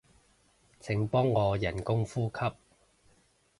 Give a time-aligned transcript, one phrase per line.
[0.79, 2.51] 請幫我人工呼吸